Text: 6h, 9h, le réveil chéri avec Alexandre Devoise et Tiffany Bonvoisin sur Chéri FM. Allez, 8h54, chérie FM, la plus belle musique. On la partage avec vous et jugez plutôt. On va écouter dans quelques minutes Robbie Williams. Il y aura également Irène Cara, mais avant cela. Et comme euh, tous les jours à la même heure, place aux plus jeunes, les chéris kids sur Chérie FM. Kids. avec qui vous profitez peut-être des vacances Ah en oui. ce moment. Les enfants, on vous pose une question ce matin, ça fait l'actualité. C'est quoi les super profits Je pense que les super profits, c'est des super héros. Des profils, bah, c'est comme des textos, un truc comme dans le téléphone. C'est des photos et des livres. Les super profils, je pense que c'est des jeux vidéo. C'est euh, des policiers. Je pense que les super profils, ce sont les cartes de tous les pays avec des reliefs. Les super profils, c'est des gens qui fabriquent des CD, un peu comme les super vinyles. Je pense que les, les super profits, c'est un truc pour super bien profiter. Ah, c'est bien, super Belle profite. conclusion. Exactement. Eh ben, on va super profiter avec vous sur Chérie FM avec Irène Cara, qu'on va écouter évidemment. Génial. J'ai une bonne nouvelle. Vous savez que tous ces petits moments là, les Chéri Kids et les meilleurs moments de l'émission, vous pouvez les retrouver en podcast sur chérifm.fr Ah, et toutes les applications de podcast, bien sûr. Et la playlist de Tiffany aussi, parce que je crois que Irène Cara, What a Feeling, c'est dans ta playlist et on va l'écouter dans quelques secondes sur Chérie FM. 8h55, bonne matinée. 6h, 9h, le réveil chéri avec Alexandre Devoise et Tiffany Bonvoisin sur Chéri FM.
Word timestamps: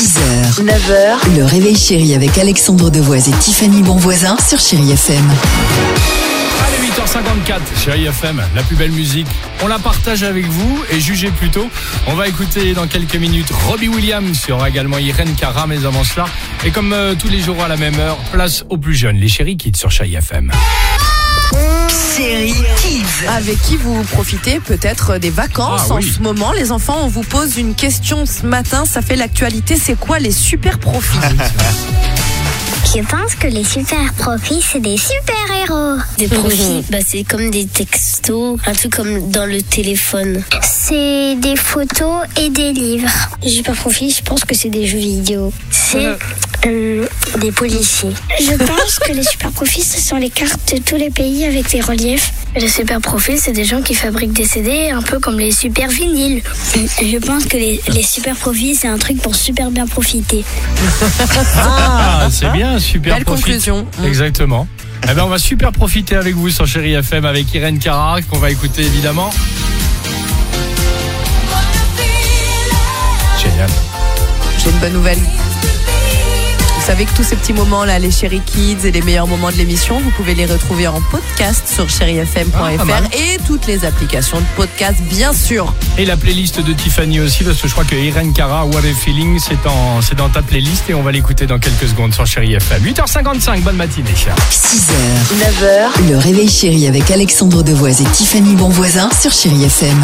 6h, 0.00 0.64
9h, 0.64 1.36
le 1.36 1.44
réveil 1.44 1.76
chéri 1.76 2.14
avec 2.14 2.38
Alexandre 2.38 2.88
Devoise 2.88 3.28
et 3.28 3.32
Tiffany 3.32 3.82
Bonvoisin 3.82 4.34
sur 4.38 4.58
Chéri 4.58 4.92
FM. 4.92 5.22
Allez, 6.66 6.88
8h54, 6.88 7.84
chérie 7.84 8.06
FM, 8.06 8.40
la 8.54 8.62
plus 8.62 8.76
belle 8.76 8.92
musique. 8.92 9.26
On 9.62 9.68
la 9.68 9.78
partage 9.78 10.22
avec 10.22 10.46
vous 10.46 10.82
et 10.90 10.98
jugez 10.98 11.30
plutôt. 11.30 11.68
On 12.06 12.14
va 12.14 12.28
écouter 12.28 12.72
dans 12.72 12.86
quelques 12.86 13.16
minutes 13.16 13.50
Robbie 13.68 13.88
Williams. 13.88 14.40
Il 14.46 14.48
y 14.48 14.52
aura 14.52 14.70
également 14.70 14.96
Irène 14.96 15.34
Cara, 15.34 15.66
mais 15.66 15.84
avant 15.84 16.02
cela. 16.02 16.24
Et 16.64 16.70
comme 16.70 16.94
euh, 16.94 17.14
tous 17.14 17.28
les 17.28 17.40
jours 17.42 17.62
à 17.62 17.68
la 17.68 17.76
même 17.76 17.98
heure, 17.98 18.16
place 18.32 18.64
aux 18.70 18.78
plus 18.78 18.94
jeunes, 18.94 19.18
les 19.18 19.28
chéris 19.28 19.58
kids 19.58 19.76
sur 19.76 19.90
Chérie 19.90 20.14
FM. 20.14 20.50
Kids. 21.50 23.26
avec 23.28 23.60
qui 23.62 23.76
vous 23.76 24.02
profitez 24.04 24.60
peut-être 24.60 25.18
des 25.18 25.30
vacances 25.30 25.82
Ah 25.88 25.94
en 25.94 25.96
oui. 25.96 26.12
ce 26.16 26.22
moment. 26.22 26.52
Les 26.52 26.70
enfants, 26.70 26.98
on 27.02 27.08
vous 27.08 27.22
pose 27.22 27.56
une 27.58 27.74
question 27.74 28.24
ce 28.26 28.46
matin, 28.46 28.84
ça 28.86 29.02
fait 29.02 29.16
l'actualité. 29.16 29.76
C'est 29.76 29.98
quoi 29.98 30.18
les 30.20 30.30
super 30.30 30.78
profits 30.78 31.18
Je 32.94 33.00
pense 33.02 33.34
que 33.36 33.46
les 33.46 33.62
super 33.64 34.12
profits, 34.14 34.62
c'est 34.68 34.80
des 34.80 34.96
super 34.96 35.36
héros. 35.62 35.96
Des 36.18 36.26
profils, 36.28 36.82
bah, 36.90 36.98
c'est 37.06 37.22
comme 37.24 37.50
des 37.50 37.66
textos, 37.66 38.58
un 38.66 38.72
truc 38.72 38.94
comme 38.96 39.30
dans 39.30 39.46
le 39.46 39.62
téléphone. 39.62 40.42
C'est 40.62 41.36
des 41.36 41.54
photos 41.56 42.22
et 42.36 42.50
des 42.50 42.72
livres. 42.72 43.08
Les 43.42 43.50
super 43.50 43.74
profils, 43.76 44.12
je 44.12 44.22
pense 44.22 44.44
que 44.44 44.56
c'est 44.56 44.70
des 44.70 44.86
jeux 44.88 44.98
vidéo. 44.98 45.52
C'est 45.70 46.16
euh, 46.66 47.06
des 47.38 47.52
policiers. 47.52 48.10
Je 48.40 48.54
pense 48.56 48.98
que 48.98 49.12
les 49.12 49.22
super 49.22 49.50
profils, 49.50 49.82
ce 49.84 50.00
sont 50.00 50.16
les 50.16 50.30
cartes 50.30 50.74
de 50.74 50.80
tous 50.80 50.96
les 50.96 51.10
pays 51.10 51.44
avec 51.44 51.70
des 51.70 51.80
reliefs. 51.80 52.32
Les 52.56 52.68
super 52.68 53.00
profils, 53.00 53.38
c'est 53.38 53.52
des 53.52 53.64
gens 53.64 53.80
qui 53.80 53.94
fabriquent 53.94 54.32
des 54.32 54.44
CD, 54.44 54.90
un 54.90 55.02
peu 55.02 55.18
comme 55.20 55.38
les 55.38 55.52
super 55.52 55.88
vinyles. 55.88 56.42
Je 56.74 57.18
pense 57.18 57.44
que 57.46 57.56
les, 57.56 57.80
les 57.88 58.02
super 58.02 58.34
profits, 58.36 58.74
c'est 58.74 58.88
un 58.88 58.98
truc 58.98 59.20
pour 59.22 59.34
super 59.34 59.70
bien 59.70 59.86
profiter. 59.86 60.44
Ah, 61.56 62.28
c'est 62.30 62.50
bien, 62.50 62.78
super 62.78 63.14
Belle 63.14 63.24
profite. 63.24 63.44
conclusion. 63.46 63.86
Exactement. 64.04 64.66
Eh 65.04 65.14
ben, 65.14 65.24
on 65.24 65.28
va 65.28 65.38
super 65.38 65.72
profiter 65.72 66.16
avec 66.16 66.34
vous 66.34 66.50
sur 66.50 66.66
Chérie 66.66 66.92
FM 66.94 67.24
avec 67.24 67.52
Irène 67.54 67.78
Cara, 67.78 68.20
qu'on 68.22 68.38
va 68.38 68.50
écouter 68.50 68.82
évidemment. 68.82 69.30
Génial. 73.42 73.70
J'ai 74.62 74.70
une 74.70 74.78
bonne 74.78 74.92
nouvelle. 74.92 75.18
Vous 76.80 76.86
savez 76.86 77.04
que 77.04 77.14
tous 77.14 77.22
ces 77.22 77.36
petits 77.36 77.52
moments 77.52 77.84
là, 77.84 77.98
les 77.98 78.10
Chéri 78.10 78.40
Kids 78.40 78.86
et 78.86 78.90
les 78.90 79.02
meilleurs 79.02 79.26
moments 79.26 79.50
de 79.50 79.56
l'émission, 79.56 80.00
vous 80.00 80.10
pouvez 80.12 80.34
les 80.34 80.46
retrouver 80.46 80.88
en 80.88 81.00
podcast 81.02 81.68
sur 81.72 81.90
chérifm.fr 81.90 82.58
Ah, 82.58 83.00
et 83.12 83.36
toutes 83.46 83.66
les 83.66 83.84
applications 83.84 84.40
de 84.40 84.46
podcast, 84.56 84.96
bien 85.02 85.34
sûr. 85.34 85.74
Et 85.98 86.06
la 86.06 86.16
playlist 86.16 86.58
de 86.64 86.72
Tiffany 86.72 87.20
aussi, 87.20 87.44
parce 87.44 87.60
que 87.60 87.68
je 87.68 87.72
crois 87.74 87.84
que 87.84 87.94
Irène 87.94 88.32
Cara, 88.32 88.64
What 88.64 88.78
a 88.78 88.94
Feeling, 88.94 89.38
c'est 89.38 89.62
dans 90.16 90.30
ta 90.30 90.40
playlist 90.40 90.88
et 90.88 90.94
on 90.94 91.02
va 91.02 91.12
l'écouter 91.12 91.46
dans 91.46 91.58
quelques 91.58 91.86
secondes 91.86 92.14
sur 92.14 92.26
Chérie 92.26 92.54
FM. 92.54 92.82
8h55, 92.82 93.60
bonne 93.60 93.76
matinée. 93.76 94.10
6h, 94.50 94.92
9h, 95.38 96.10
le 96.10 96.16
réveil 96.16 96.48
chéri 96.48 96.88
avec 96.88 97.10
Alexandre 97.10 97.62
Devoise 97.62 98.00
et 98.00 98.04
Tiffany 98.04 98.56
Bonvoisin 98.56 99.10
sur 99.20 99.32
Chéri 99.32 99.64
FM. 99.64 100.02